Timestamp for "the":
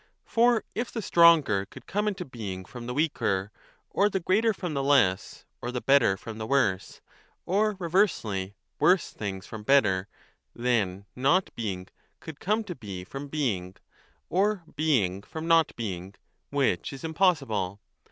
0.91-1.03, 2.87-2.93, 4.09-4.19, 4.73-4.81, 5.71-5.79, 6.39-6.47